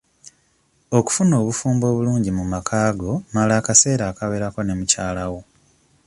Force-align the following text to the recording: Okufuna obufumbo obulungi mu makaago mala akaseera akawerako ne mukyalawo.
Okufuna 0.97 1.33
obufumbo 1.41 1.83
obulungi 1.91 2.29
mu 2.37 2.43
makaago 2.53 3.11
mala 3.35 3.53
akaseera 3.59 4.03
akawerako 4.11 4.59
ne 4.63 4.73
mukyalawo. 4.79 5.39